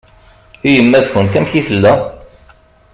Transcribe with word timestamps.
I 0.67 0.69
yemma-tkent 0.75 1.37
amek 1.37 1.53
i 1.59 1.61
tella? 1.67 1.93